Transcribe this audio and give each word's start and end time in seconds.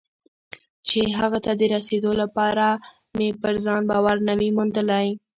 چې 0.87 0.99
هغه 1.19 1.39
ته 1.45 1.51
د 1.59 1.61
رسېدو 1.75 2.11
لپاره 2.21 2.65
مې 3.17 3.29
پر 3.41 3.53
ځان 3.65 3.81
باور 3.89 4.17
نه 4.27 4.33
وي 4.39 4.49
موندلی. 4.57 5.07